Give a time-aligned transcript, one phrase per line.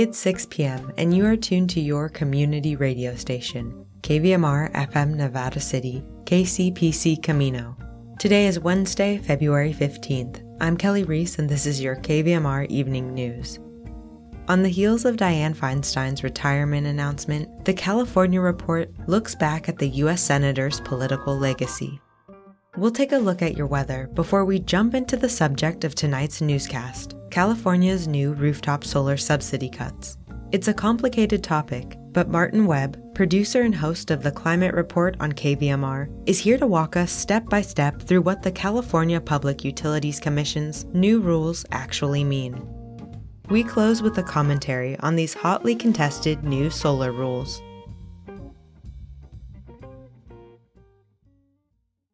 [0.00, 5.60] It's 6 p.m., and you are tuned to your community radio station, KVMR FM Nevada
[5.60, 7.76] City, KCPC Camino.
[8.18, 10.42] Today is Wednesday, February 15th.
[10.58, 13.58] I'm Kelly Reese, and this is your KVMR Evening News.
[14.48, 19.88] On the heels of Dianne Feinstein's retirement announcement, the California Report looks back at the
[19.88, 20.22] U.S.
[20.22, 22.00] Senator's political legacy.
[22.74, 26.40] We'll take a look at your weather before we jump into the subject of tonight's
[26.40, 30.18] newscast California's new rooftop solar subsidy cuts.
[30.50, 35.32] It's a complicated topic, but Martin Webb, producer and host of the Climate Report on
[35.32, 40.18] KVMR, is here to walk us step by step through what the California Public Utilities
[40.18, 42.68] Commission's new rules actually mean.
[43.48, 47.62] We close with a commentary on these hotly contested new solar rules.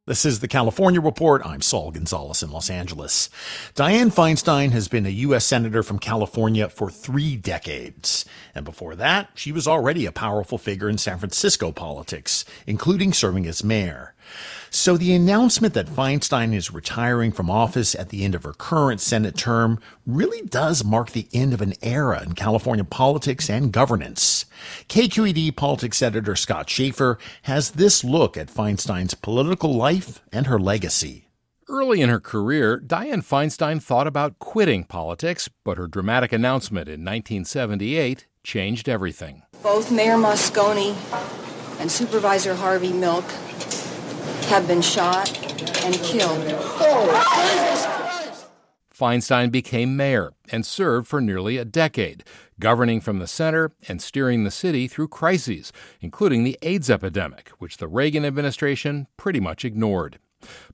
[0.06, 1.45] This is the California Report.
[1.45, 3.28] I'm Saul Gonzalez in Los Angeles.
[3.74, 5.45] Dianne Feinstein has been a U.S.
[5.45, 8.24] Senator from California for three decades.
[8.54, 13.49] And before that, she was already a powerful figure in San Francisco politics, including serving
[13.49, 14.15] as mayor.
[14.71, 19.01] So the announcement that Feinstein is retiring from office at the end of her current
[19.01, 24.45] Senate term really does mark the end of an era in California politics and governance.
[24.88, 31.29] KQED politics editor Scott Shafer has this look at Feinstein's political life and her legacy.
[31.68, 37.05] Early in her career, Dianne Feinstein thought about quitting politics, but her dramatic announcement in
[37.05, 39.43] 1978 changed everything.
[39.63, 40.95] Both Mayor Moscone
[41.80, 43.24] and Supervisor Harvey Milk
[44.47, 45.37] have been shot
[45.85, 46.43] and killed.
[48.99, 52.25] Feinstein became mayor and served for nearly a decade,
[52.59, 57.77] governing from the center and steering the city through crises, including the AIDS epidemic, which
[57.77, 60.19] the Reagan administration pretty much ignored.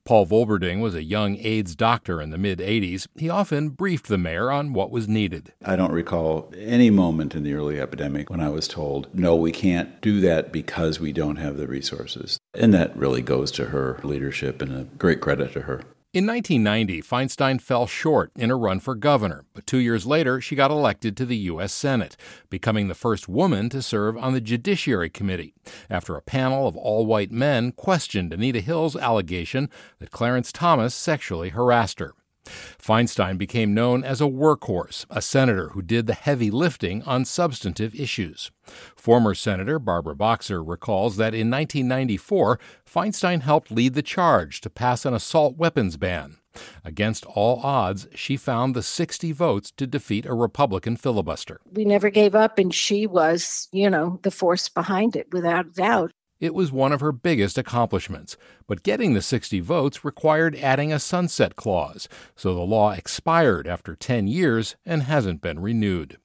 [0.04, 3.06] Paul Volberding was a young AIDS doctor in the mid 80s.
[3.16, 5.52] He often briefed the mayor on what was needed.
[5.64, 9.52] I don't recall any moment in the early epidemic when I was told, no, we
[9.52, 12.38] can't do that because we don't have the resources.
[12.54, 15.82] And that really goes to her leadership and a great credit to her.
[16.14, 20.54] In 1990, Feinstein fell short in a run for governor, but two years later, she
[20.54, 21.72] got elected to the U.S.
[21.72, 22.18] Senate,
[22.50, 25.54] becoming the first woman to serve on the Judiciary Committee,
[25.88, 31.48] after a panel of all white men questioned Anita Hill's allegation that Clarence Thomas sexually
[31.48, 32.12] harassed her.
[32.44, 37.94] Feinstein became known as a workhorse, a senator who did the heavy lifting on substantive
[37.94, 38.50] issues.
[38.96, 45.04] Former Senator Barbara Boxer recalls that in 1994, Feinstein helped lead the charge to pass
[45.04, 46.38] an assault weapons ban.
[46.84, 51.60] Against all odds, she found the 60 votes to defeat a Republican filibuster.
[51.70, 56.12] We never gave up, and she was, you know, the force behind it, without doubt.
[56.42, 58.36] It was one of her biggest accomplishments,
[58.66, 63.94] but getting the 60 votes required adding a sunset clause, so the law expired after
[63.94, 66.18] 10 years and hasn't been renewed.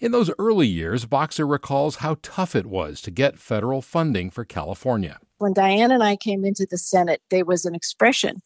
[0.00, 4.44] In those early years, Boxer recalls how tough it was to get federal funding for
[4.44, 5.20] California.
[5.38, 8.42] When Dianne and I came into the Senate, there was an expression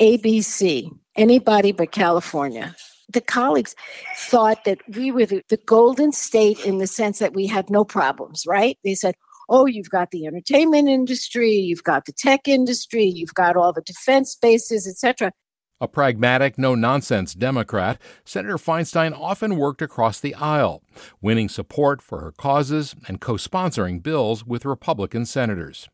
[0.00, 2.74] ABC, anybody but California.
[3.12, 3.76] The colleagues
[4.16, 7.84] thought that we were the, the golden state in the sense that we had no
[7.84, 8.78] problems, right?
[8.82, 9.14] They said,
[9.48, 13.82] oh, you've got the entertainment industry, you've got the tech industry, you've got all the
[13.82, 15.32] defense bases, etc.
[15.80, 20.82] A pragmatic, no nonsense Democrat, Senator Feinstein often worked across the aisle,
[21.20, 25.88] winning support for her causes and co sponsoring bills with Republican senators.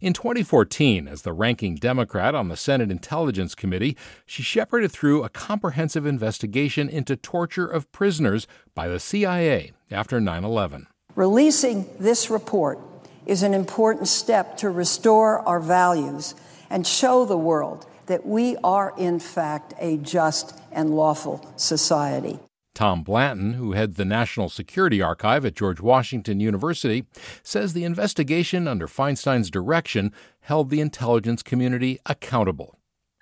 [0.00, 5.28] In 2014, as the ranking Democrat on the Senate Intelligence Committee, she shepherded through a
[5.28, 10.86] comprehensive investigation into torture of prisoners by the CIA after 9 11.
[11.18, 12.78] Releasing this report
[13.26, 16.36] is an important step to restore our values
[16.70, 22.38] and show the world that we are, in fact, a just and lawful society.
[22.72, 27.04] Tom Blanton, who heads the National Security Archive at George Washington University,
[27.42, 30.12] says the investigation under Feinstein's direction
[30.42, 32.77] held the intelligence community accountable.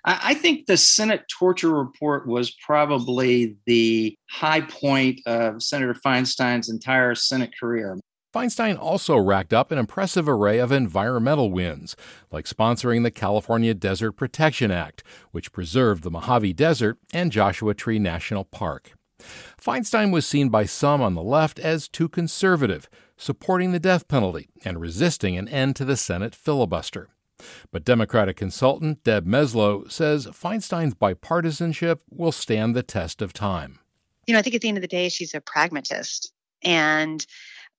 [0.09, 7.13] I think the Senate torture report was probably the high point of Senator Feinstein's entire
[7.13, 7.97] Senate career.
[8.33, 11.97] Feinstein also racked up an impressive array of environmental wins,
[12.31, 17.99] like sponsoring the California Desert Protection Act, which preserved the Mojave Desert and Joshua Tree
[17.99, 18.93] National Park.
[19.61, 22.87] Feinstein was seen by some on the left as too conservative,
[23.17, 27.09] supporting the death penalty and resisting an end to the Senate filibuster.
[27.71, 33.79] But Democratic consultant Deb Mesloh says Feinstein's bipartisanship will stand the test of time.
[34.25, 36.33] You know, I think at the end of the day, she's a pragmatist.
[36.63, 37.25] And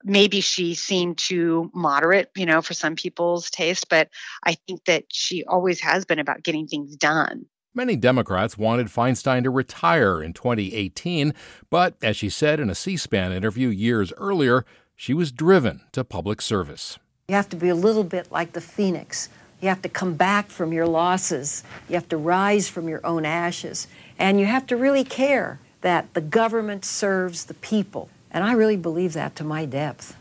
[0.05, 4.09] maybe she seemed too moderate, you know, for some people's taste, but
[4.45, 7.47] I think that she always has been about getting things done.
[7.75, 11.35] Many Democrats wanted Feinstein to retire in 2018,
[11.71, 14.65] but as she said in a C SPAN interview years earlier,
[14.97, 16.99] she was driven to public service.
[17.29, 19.29] You have to be a little bit like the phoenix.
[19.61, 21.65] You have to come back from your losses.
[21.89, 23.89] You have to rise from your own ashes.
[24.19, 28.09] And you have to really care that the government serves the people.
[28.31, 30.17] And I really believe that to my depth.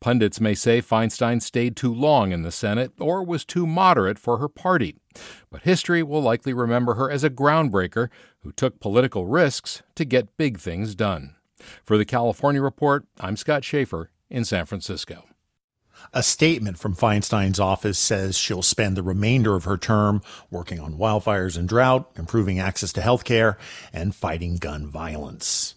[0.00, 4.38] Pundits may say Feinstein stayed too long in the Senate or was too moderate for
[4.38, 4.96] her party.
[5.50, 8.08] But history will likely remember her as a groundbreaker
[8.40, 11.34] who took political risks to get big things done.
[11.82, 15.24] For the California Report, I'm Scott Shafer in San Francisco.
[16.12, 20.98] A statement from Feinstein's office says she'll spend the remainder of her term working on
[20.98, 23.56] wildfires and drought, improving access to health care,
[23.92, 25.75] and fighting gun violence.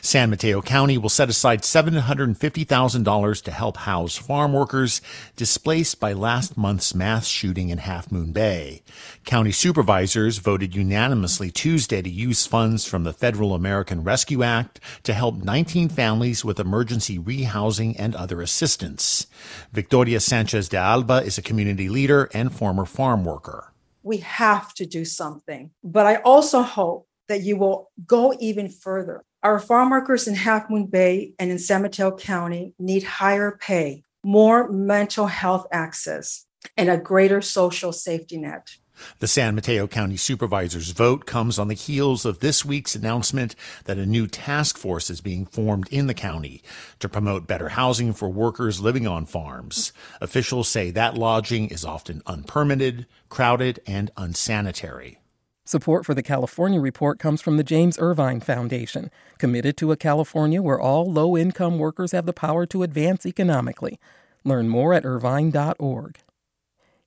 [0.00, 5.00] San Mateo County will set aside $750,000 to help house farm workers
[5.36, 8.82] displaced by last month's mass shooting in Half Moon Bay.
[9.24, 15.12] County supervisors voted unanimously Tuesday to use funds from the Federal American Rescue Act to
[15.12, 19.26] help 19 families with emergency rehousing and other assistance.
[19.72, 23.72] Victoria Sanchez de Alba is a community leader and former farm worker.
[24.02, 29.24] We have to do something, but I also hope that you will go even further
[29.46, 34.02] our farm workers in Half Moon Bay and in San Mateo County need higher pay,
[34.24, 36.44] more mental health access,
[36.76, 38.76] and a greater social safety net.
[39.20, 43.54] The San Mateo County Supervisor's vote comes on the heels of this week's announcement
[43.84, 46.60] that a new task force is being formed in the county
[46.98, 49.92] to promote better housing for workers living on farms.
[50.20, 55.20] Officials say that lodging is often unpermitted, crowded, and unsanitary.
[55.68, 60.62] Support for the California Report comes from the James Irvine Foundation, committed to a California
[60.62, 63.98] where all low income workers have the power to advance economically.
[64.44, 66.18] Learn more at irvine.org.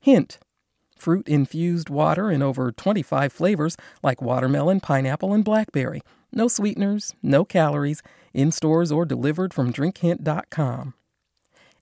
[0.02, 0.40] Hint
[0.98, 6.02] fruit infused water in over 25 flavors like watermelon, pineapple, and blackberry.
[6.34, 8.04] No sweeteners, no calories,
[8.34, 10.96] in stores or delivered from drinkhint.com.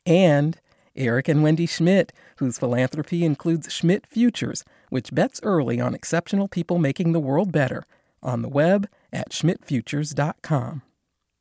[0.06, 0.60] And
[0.96, 6.78] Eric and Wendy Schmidt, whose philanthropy includes Schmidt Futures which bets early on exceptional people
[6.78, 7.86] making the world better,
[8.22, 10.82] on the web at schmidtfutures.com.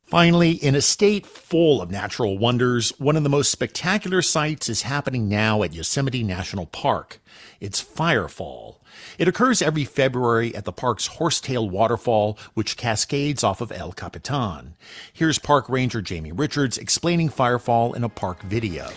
[0.07, 4.83] Finally, in a state full of natural wonders, one of the most spectacular sights is
[4.83, 7.19] happening now at Yosemite National Park.
[7.59, 8.77] It's Firefall.
[9.17, 14.75] It occurs every February at the park's Horsetail Waterfall, which cascades off of El Capitan.
[15.11, 18.87] Here's Park Ranger Jamie Richards explaining Firefall in a park video.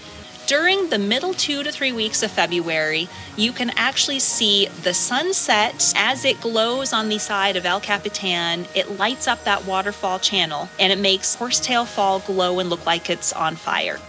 [0.50, 5.92] During the middle two to three weeks of February, you can actually see the sunset
[5.94, 8.66] as it glows on the side of El Capitan.
[8.74, 13.08] It lights up that waterfall channel and it makes Horsetail Fall glow and look like
[13.08, 14.00] it's on fire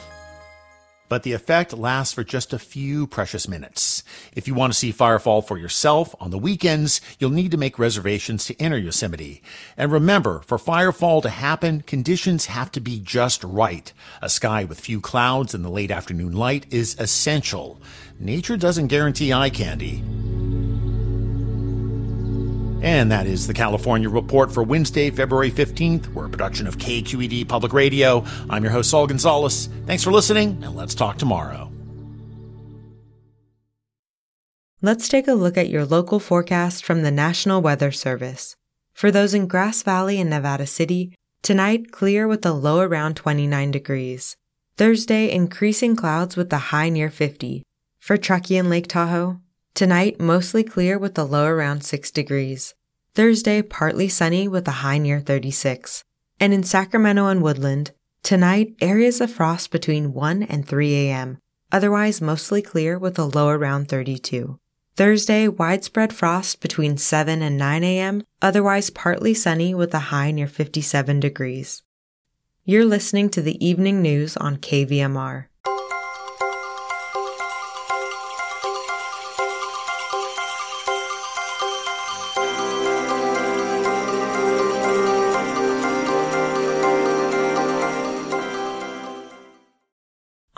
[1.11, 4.01] but the effect lasts for just a few precious minutes.
[4.33, 7.77] If you want to see Firefall for yourself on the weekends, you'll need to make
[7.77, 9.43] reservations to enter Yosemite.
[9.75, 13.91] And remember, for Firefall to happen, conditions have to be just right.
[14.21, 17.81] A sky with few clouds and the late afternoon light is essential.
[18.17, 20.01] Nature doesn't guarantee eye candy.
[22.81, 26.07] And that is the California Report for Wednesday, February 15th.
[26.07, 28.25] We're a production of KQED Public Radio.
[28.49, 29.69] I'm your host, Saul Gonzalez.
[29.85, 31.71] Thanks for listening, and let's talk tomorrow.
[34.81, 38.55] Let's take a look at your local forecast from the National Weather Service.
[38.93, 41.13] For those in Grass Valley and Nevada City,
[41.43, 44.37] tonight clear with a low around 29 degrees.
[44.77, 47.61] Thursday, increasing clouds with a high near 50.
[47.99, 49.39] For Truckee and Lake Tahoe,
[49.73, 52.75] Tonight, mostly clear with a low around 6 degrees.
[53.13, 56.03] Thursday, partly sunny with a high near 36.
[56.39, 57.91] And in Sacramento and Woodland,
[58.23, 61.37] tonight, areas of frost between 1 and 3 a.m.
[61.71, 64.57] Otherwise, mostly clear with a low around 32.
[64.95, 70.47] Thursday, widespread frost between 7 and 9 a.m., otherwise partly sunny with a high near
[70.47, 71.83] 57 degrees.
[72.63, 75.47] You're listening to the evening news on KVMR.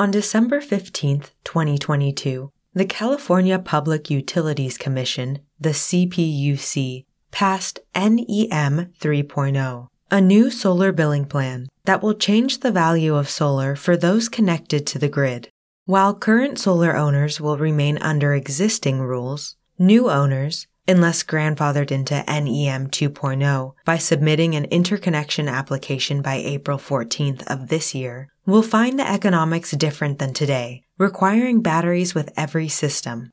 [0.03, 10.19] On December 15, 2022, the California Public Utilities Commission, the CPUC, passed NEM 3.0, a
[10.19, 14.99] new solar billing plan that will change the value of solar for those connected to
[14.99, 15.47] the grid.
[15.85, 22.89] While current solar owners will remain under existing rules, new owners, unless grandfathered into NEM
[22.89, 29.09] 2.0 by submitting an interconnection application by April 14th of this year, will find the
[29.09, 33.31] economics different than today, requiring batteries with every system.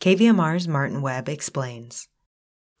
[0.00, 2.08] KVMR's Martin Webb explains.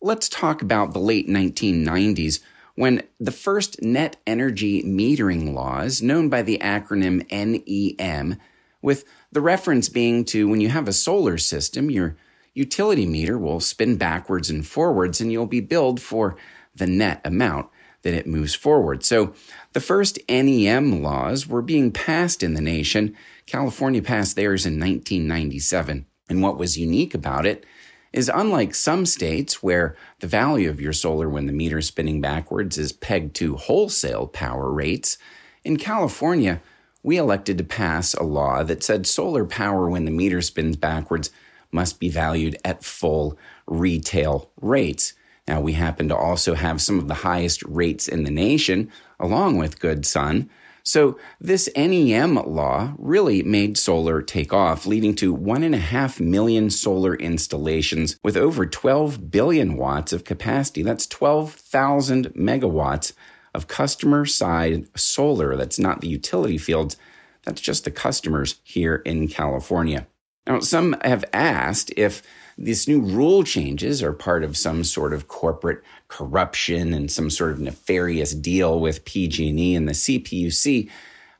[0.00, 2.40] let's talk about the late 1990s
[2.74, 8.38] when the first net energy metering laws, known by the acronym NEM,
[8.80, 12.16] with the reference being to when you have a solar system, your
[12.54, 16.36] utility meter will spin backwards and forwards and you'll be billed for
[16.74, 17.68] the net amount
[18.02, 19.04] that it moves forward.
[19.04, 19.32] So
[19.72, 23.16] the first NEM laws were being passed in the nation.
[23.46, 26.06] California passed theirs in 1997.
[26.28, 27.64] And what was unique about it
[28.12, 32.20] is unlike some states where the value of your solar when the meter is spinning
[32.20, 35.16] backwards is pegged to wholesale power rates,
[35.64, 36.60] in California,
[37.02, 41.30] we elected to pass a law that said solar power when the meter spins backwards
[41.72, 43.36] must be valued at full
[43.66, 45.14] retail rates.
[45.48, 49.58] Now, we happen to also have some of the highest rates in the nation, along
[49.58, 50.48] with Good Sun.
[50.84, 58.16] So, this NEM law really made solar take off, leading to 1.5 million solar installations
[58.22, 60.82] with over 12 billion watts of capacity.
[60.82, 63.12] That's 12,000 megawatts
[63.54, 65.56] of customer side solar.
[65.56, 66.96] That's not the utility fields,
[67.44, 70.06] that's just the customers here in California.
[70.46, 72.22] Now, some have asked if
[72.58, 77.52] these new rule changes are part of some sort of corporate corruption and some sort
[77.52, 80.90] of nefarious deal with PG&E and the CPUC,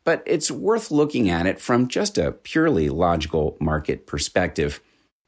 [0.04, 4.80] but it's worth looking at it from just a purely logical market perspective.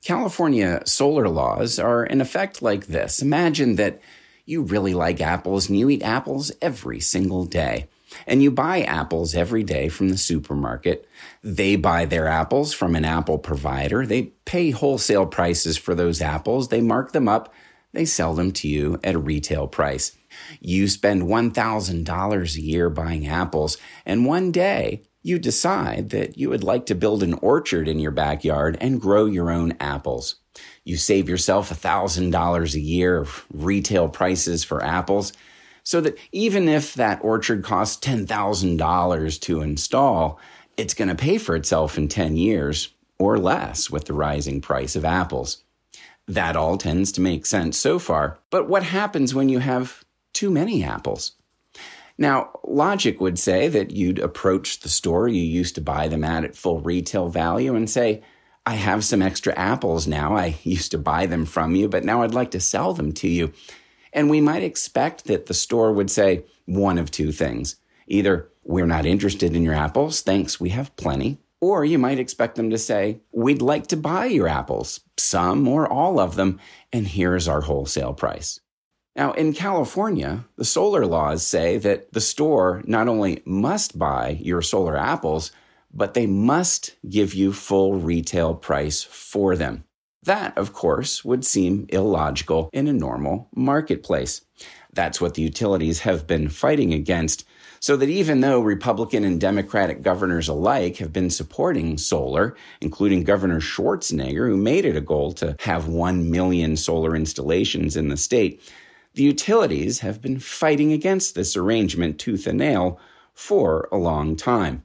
[0.05, 3.23] California solar laws are in effect like this.
[3.23, 4.01] Imagine that
[4.47, 7.89] you really like apples and you eat apples every single day
[8.27, 11.09] and you buy apples every day from the supermarket.
[11.43, 14.07] They buy their apples from an apple provider.
[14.07, 16.69] They pay wholesale prices for those apples.
[16.69, 17.53] They mark them up.
[17.93, 20.17] They sell them to you at a retail price.
[20.61, 26.65] You spend $1,000 a year buying apples, and one day you decide that you would
[26.65, 30.37] like to build an orchard in your backyard and grow your own apples.
[30.85, 35.33] You save yourself $1,000 a year of retail prices for apples
[35.85, 40.41] so that even if that orchard costs $10,000 to install,
[40.77, 42.89] it's going to pay for itself in 10 years
[43.19, 45.63] or less with the rising price of apples.
[46.27, 48.39] That all tends to make sense so far.
[48.51, 51.33] But what happens when you have too many apples?
[52.17, 56.45] Now, logic would say that you'd approach the store you used to buy them at
[56.45, 58.23] at full retail value and say,
[58.67, 60.37] I have some extra apples now.
[60.37, 63.29] I used to buy them from you, but now I'd like to sell them to
[63.29, 63.53] you.
[64.15, 67.77] And we might expect that the store would say one of two things.
[68.07, 71.39] Either, we're not interested in your apples, thanks, we have plenty.
[71.61, 75.91] Or you might expect them to say, we'd like to buy your apples, some or
[75.91, 76.61] all of them,
[76.93, 78.61] and here's our wholesale price.
[79.17, 84.61] Now, in California, the solar laws say that the store not only must buy your
[84.63, 85.53] solar apples,
[85.93, 89.85] but they must give you full retail price for them.
[90.25, 94.41] That, of course, would seem illogical in a normal marketplace.
[94.93, 97.45] That's what the utilities have been fighting against.
[97.81, 103.61] So that even though Republican and Democratic governors alike have been supporting solar, including Governor
[103.61, 108.63] Schwarzenegger, who made it a goal to have 1 million solar installations in the state,
[109.13, 112.99] the utilities have been fighting against this arrangement tooth and nail
[113.35, 114.83] for a long time.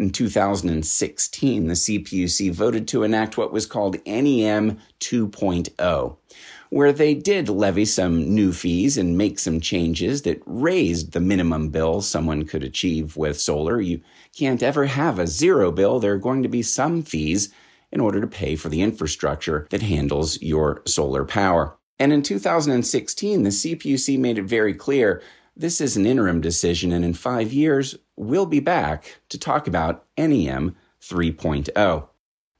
[0.00, 6.16] In 2016, the CPUC voted to enact what was called NEM 2.0,
[6.70, 11.68] where they did levy some new fees and make some changes that raised the minimum
[11.68, 13.78] bill someone could achieve with solar.
[13.78, 14.00] You
[14.34, 16.00] can't ever have a zero bill.
[16.00, 17.52] There are going to be some fees
[17.92, 21.76] in order to pay for the infrastructure that handles your solar power.
[21.98, 25.20] And in 2016, the CPUC made it very clear
[25.60, 30.04] this is an interim decision, and in five years, we'll be back to talk about
[30.18, 32.08] NEM 3.0.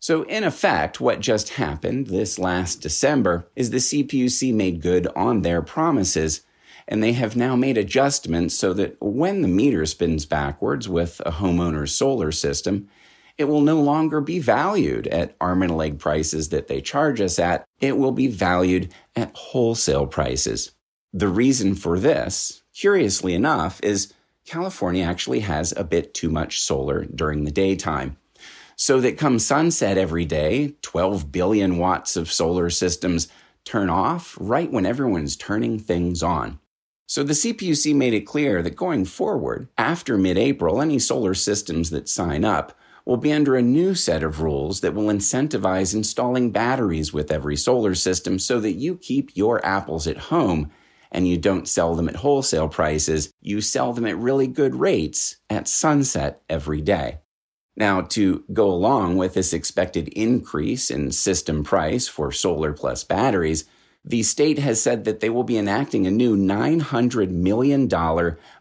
[0.02, 5.42] So, in effect, what just happened this last December is the CPUC made good on
[5.42, 6.40] their promises,
[6.88, 11.32] and they have now made adjustments so that when the meter spins backwards with a
[11.32, 12.88] homeowner's solar system,
[13.36, 17.38] it will no longer be valued at arm and leg prices that they charge us
[17.38, 17.64] at.
[17.80, 20.72] It will be valued at wholesale prices.
[21.12, 24.12] The reason for this curiously enough, is
[24.46, 28.16] California actually has a bit too much solar during the daytime.
[28.76, 33.28] So that come sunset every day, 12 billion watts of solar systems
[33.64, 36.58] turn off right when everyone's turning things on.
[37.06, 41.90] So the CPUC made it clear that going forward, after mid April, any solar systems
[41.90, 46.52] that sign up will be under a new set of rules that will incentivize installing
[46.52, 50.70] batteries with every solar system so that you keep your apples at home
[51.12, 55.36] and you don't sell them at wholesale prices, you sell them at really good rates
[55.48, 57.18] at sunset every day.
[57.76, 63.64] Now, to go along with this expected increase in system price for solar plus batteries,
[64.04, 67.88] The state has said that they will be enacting a new $900 million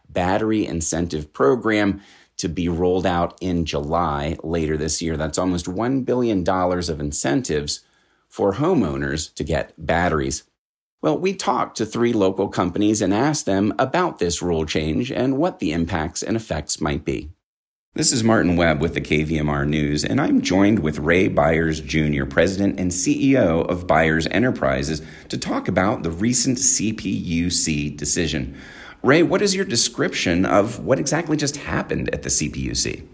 [0.08, 2.02] battery incentive program
[2.36, 5.16] to be rolled out in July later this year.
[5.16, 7.80] That's almost $1 billion of incentives
[8.28, 10.44] for homeowners to get batteries.
[11.02, 15.38] Well, we talked to three local companies and asked them about this rule change and
[15.38, 17.30] what the impacts and effects might be.
[17.94, 22.26] This is Martin Webb with the KVMR News, and I'm joined with Ray Byers Jr.,
[22.26, 28.54] President and CEO of Byers Enterprises, to talk about the recent CPUC decision.
[29.02, 33.06] Ray, what is your description of what exactly just happened at the CPUC?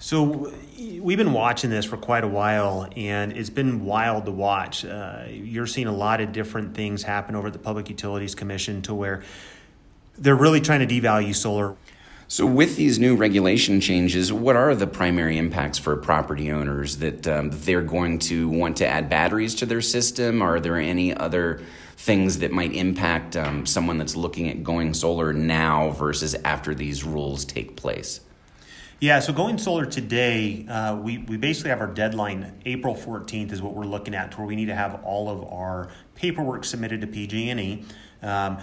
[0.00, 4.84] So, we've been watching this for quite a while, and it's been wild to watch.
[4.84, 8.80] Uh, you're seeing a lot of different things happen over at the Public Utilities Commission
[8.82, 9.24] to where
[10.16, 11.74] they're really trying to devalue solar.
[12.28, 17.26] So, with these new regulation changes, what are the primary impacts for property owners that
[17.26, 20.42] um, they're going to want to add batteries to their system?
[20.42, 21.60] Are there any other
[21.96, 27.02] things that might impact um, someone that's looking at going solar now versus after these
[27.02, 28.20] rules take place?
[29.00, 33.62] Yeah, so going solar today, uh, we, we basically have our deadline April 14th is
[33.62, 37.06] what we're looking at, where we need to have all of our paperwork submitted to
[37.06, 37.84] PG&E.
[38.22, 38.58] Um,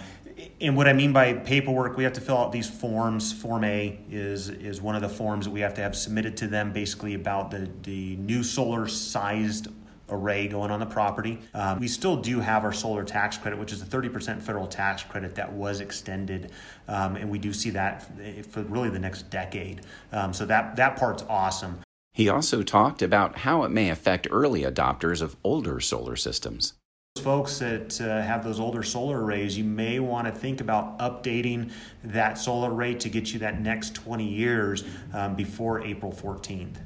[0.60, 3.32] and what I mean by paperwork, we have to fill out these forms.
[3.32, 6.46] Form A is is one of the forms that we have to have submitted to
[6.46, 9.68] them, basically about the the new solar sized
[10.08, 11.38] array going on the property.
[11.54, 15.02] Um, we still do have our solar tax credit, which is a 30% federal tax
[15.02, 16.52] credit that was extended,
[16.88, 18.10] um, and we do see that
[18.50, 19.82] for really the next decade.
[20.12, 21.80] Um, so that that part's awesome.
[22.16, 26.72] He also talked about how it may affect early adopters of older solar systems.
[27.18, 31.70] Folks that uh, have those older solar arrays, you may want to think about updating
[32.04, 36.76] that solar array to get you that next 20 years um, before April 14th.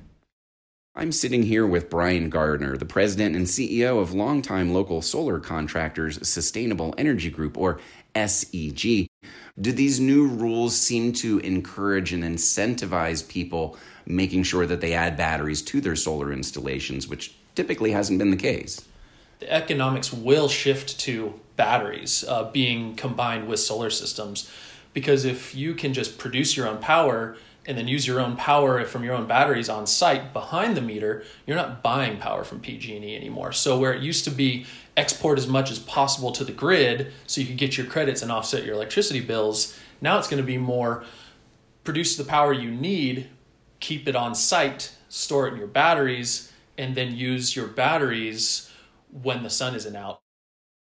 [0.97, 6.29] I'm sitting here with Brian Gardner, the president and CEO of longtime local solar contractors
[6.29, 7.79] Sustainable Energy Group, or
[8.17, 9.07] SEG.
[9.61, 15.17] Do these new rules seem to encourage and incentivize people making sure that they add
[15.17, 18.85] batteries to their solar installations, which typically hasn't been the case?
[19.39, 24.51] The economics will shift to batteries uh, being combined with solar systems
[24.93, 28.85] because if you can just produce your own power, and then use your own power
[28.85, 33.17] from your own batteries on site behind the meter, you're not buying power from PG&E
[33.17, 33.53] anymore.
[33.53, 37.41] So where it used to be export as much as possible to the grid so
[37.41, 40.59] you could get your credits and offset your electricity bills, now it's going to be
[40.59, 41.05] more
[41.85, 43.29] produce the power you need,
[43.81, 48.71] keep it on site, store it in your batteries, and then use your batteries
[49.23, 50.20] when the sun isn't out.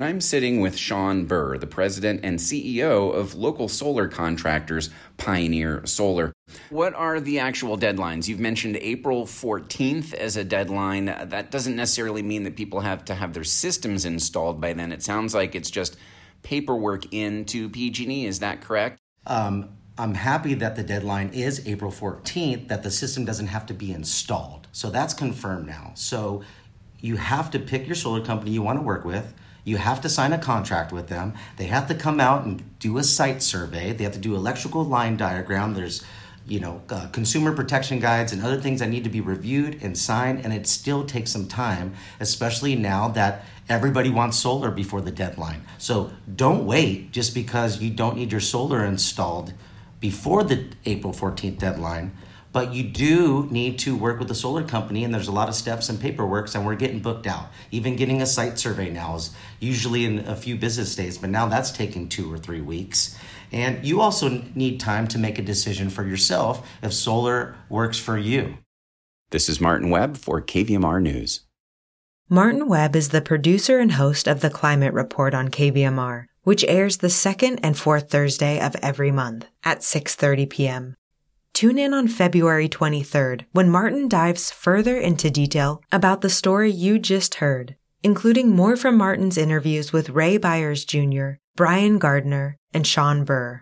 [0.01, 6.31] I'm sitting with Sean Burr, the president and CEO of local solar contractors Pioneer Solar.
[6.69, 8.29] What are the actual deadlines?
[8.29, 11.07] You've mentioned April 14th as a deadline.
[11.07, 14.93] That doesn't necessarily mean that people have to have their systems installed by then.
[14.93, 15.97] It sounds like it's just
[16.43, 18.25] paperwork into PG&E.
[18.25, 18.99] Is that correct?
[19.27, 23.73] Um, I'm happy that the deadline is April 14th, that the system doesn't have to
[23.73, 24.69] be installed.
[24.71, 25.91] So that's confirmed now.
[25.95, 26.41] So
[27.01, 29.33] you have to pick your solar company you want to work with
[29.69, 31.33] you have to sign a contract with them.
[31.57, 33.93] They have to come out and do a site survey.
[33.93, 35.75] They have to do electrical line diagram.
[35.75, 36.03] There's
[36.47, 39.95] you know, uh, consumer protection guides and other things that need to be reviewed and
[39.95, 45.11] signed, and it still takes some time, especially now that everybody wants solar before the
[45.11, 45.63] deadline.
[45.77, 49.53] So don't wait just because you don't need your solar installed
[49.99, 52.13] before the April 14th deadline
[52.51, 55.55] but you do need to work with the solar company and there's a lot of
[55.55, 57.47] steps and paperwork and we're getting booked out.
[57.71, 61.47] Even getting a site survey now is usually in a few business days but now
[61.47, 63.17] that's taking two or three weeks.
[63.51, 68.17] And you also need time to make a decision for yourself if solar works for
[68.17, 68.57] you.
[69.31, 71.41] This is martin webb for kvmr news.
[72.29, 76.97] Martin webb is the producer and host of the climate report on kvmr which airs
[76.97, 80.95] the second and fourth thursday of every month at 6.30 p.m
[81.59, 86.97] Tune in on February 23rd when Martin dives further into detail about the story you
[86.97, 93.25] just heard, including more from Martin's interviews with Ray Byers Jr., Brian Gardner, and Sean
[93.25, 93.61] Burr.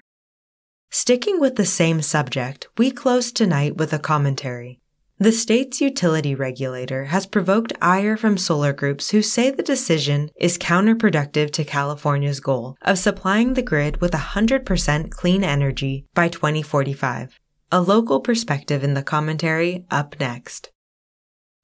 [0.91, 4.79] Sticking with the same subject, we close tonight with a commentary.
[5.17, 10.59] The state's utility regulator has provoked ire from solar groups who say the decision is
[10.59, 17.39] counterproductive to California's goal of supplying the grid with 100% clean energy by 2045.
[17.69, 20.71] A local perspective in the commentary up next.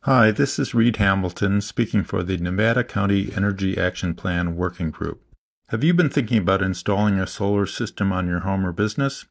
[0.01, 5.21] Hi, this is Reed Hamilton speaking for the Nevada County Energy Action Plan Working Group.
[5.69, 9.27] Have you been thinking about installing a solar system on your home or business?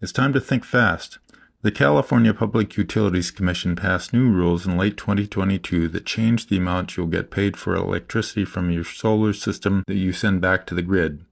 [0.00, 1.18] It's time to think fast.
[1.62, 6.96] The California Public Utilities Commission passed new rules in late 2022 that changed the amount
[6.96, 10.82] you'll get paid for electricity from your solar system that you send back to the
[10.82, 11.24] grid.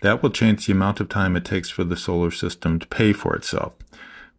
[0.00, 3.12] That will change the amount of time it takes for the solar system to pay
[3.12, 3.76] for itself.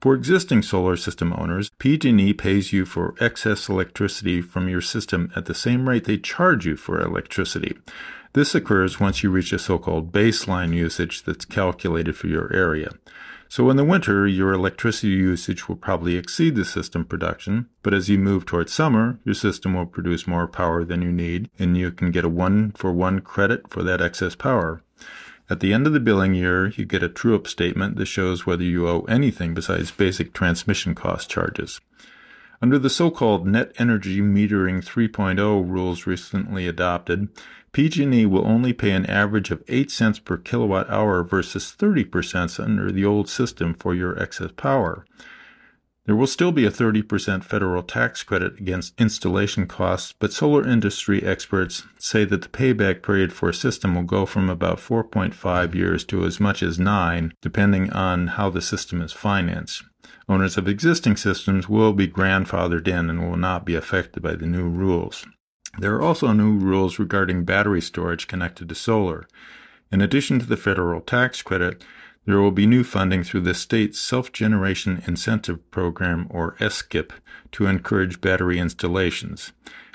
[0.02, 5.46] For existing solar system owners, PG&E pays you for excess electricity from your system at
[5.46, 7.78] the same rate they charge you for electricity.
[8.34, 12.90] This occurs once you reach a so-called baseline usage that's calculated for your area.
[13.48, 18.10] So in the winter, your electricity usage will probably exceed the system production, but as
[18.10, 21.92] you move towards summer, your system will produce more power than you need, and you
[21.92, 24.82] can get a one for one credit for that excess power.
[25.52, 28.46] At the end of the billing year, you get a true up statement that shows
[28.46, 31.82] whether you owe anything besides basic transmission cost charges.
[32.62, 37.28] Under the so-called Net Energy Metering 3.0 rules recently adopted,
[37.74, 42.58] PG&E will only pay an average of 8 cents per kilowatt hour versus 30 cents
[42.58, 45.06] under the old system for your excess power.
[46.12, 51.24] There will still be a 30% federal tax credit against installation costs, but solar industry
[51.24, 56.04] experts say that the payback period for a system will go from about 4.5 years
[56.04, 59.84] to as much as 9, depending on how the system is financed.
[60.28, 64.46] Owners of existing systems will be grandfathered in and will not be affected by the
[64.46, 65.26] new rules.
[65.80, 69.30] There are also new rules regarding battery storage connected to solar.
[69.94, 71.86] In addition to the federal tax credit,
[72.26, 77.12] there will be new funding through the state's Self Generation Incentive Program, or SGIP,
[77.52, 79.52] to encourage battery installations.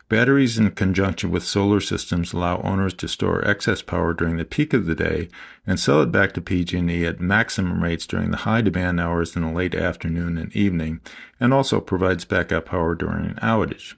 [0.09, 4.73] Batteries in conjunction with solar systems allow owners to store excess power during the peak
[4.73, 5.29] of the day
[5.67, 9.43] and sell it back to PG&E at maximum rates during the high demand hours in
[9.43, 11.01] the late afternoon and evening,
[11.41, 13.95] and also provides backup power during an outage.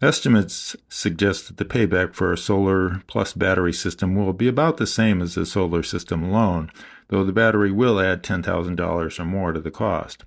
[0.00, 4.86] Estimates suggest that the payback for a solar plus battery system will be about the
[4.86, 6.70] same as a solar system alone,
[7.08, 10.24] though the battery will add $10,000 or more to the cost.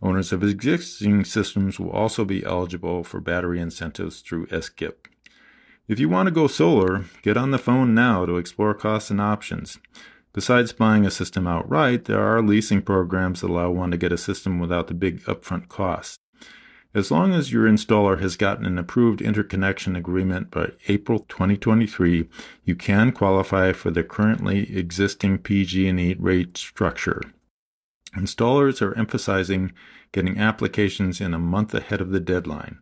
[0.00, 5.08] Owners of existing systems will also be eligible for battery incentives through SGIP.
[5.88, 9.20] If you want to go solar, get on the phone now to explore costs and
[9.20, 9.80] options.
[10.32, 14.18] Besides buying a system outright, there are leasing programs that allow one to get a
[14.18, 16.18] system without the big upfront costs.
[16.94, 22.28] As long as your installer has gotten an approved interconnection agreement by April 2023,
[22.64, 27.20] you can qualify for the currently existing PG&E rate structure.
[28.16, 29.72] Installers are emphasizing
[30.12, 32.78] getting applications in a month ahead of the deadline.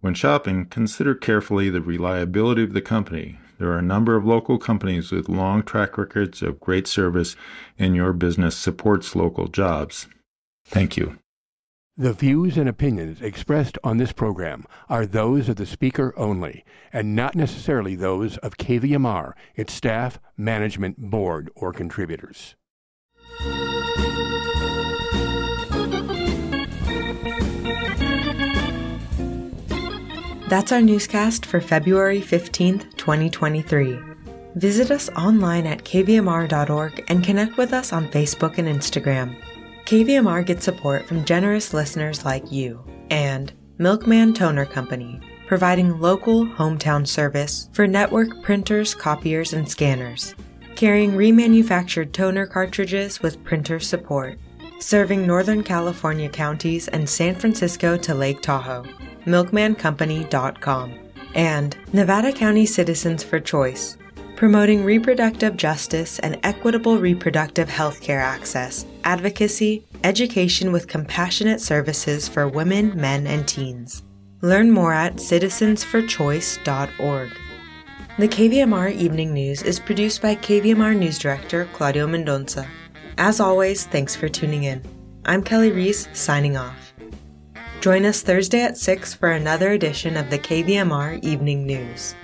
[0.00, 3.38] When shopping, consider carefully the reliability of the company.
[3.58, 7.34] There are a number of local companies with long track records of great service,
[7.78, 10.06] and your business supports local jobs.
[10.66, 11.18] Thank you.
[12.00, 17.16] The views and opinions expressed on this program are those of the speaker only, and
[17.16, 22.54] not necessarily those of KVMR, its staff, management, board, or contributors.
[30.48, 33.98] That's our newscast for February 15th, 2023.
[34.54, 39.34] Visit us online at kvmr.org and connect with us on Facebook and Instagram.
[39.88, 47.06] KVMR gets support from generous listeners like you and Milkman Toner Company, providing local hometown
[47.06, 50.34] service for network printers, copiers, and scanners,
[50.76, 54.38] carrying remanufactured toner cartridges with printer support,
[54.78, 58.84] serving Northern California counties and San Francisco to Lake Tahoe.
[59.24, 60.98] MilkmanCompany.com
[61.34, 63.96] and Nevada County Citizens for Choice,
[64.38, 72.46] promoting reproductive justice and equitable reproductive health care access, advocacy, education with compassionate services for
[72.46, 74.04] women, men, and teens.
[74.40, 77.30] Learn more at citizensforchoice.org.
[78.20, 82.64] The KVMR Evening News is produced by KVMR News Director Claudio Mendonça.
[83.18, 84.80] As always, thanks for tuning in.
[85.24, 86.94] I'm Kelly Reese, signing off.
[87.80, 92.14] Join us Thursday at 6 for another edition of the KVMR Evening News.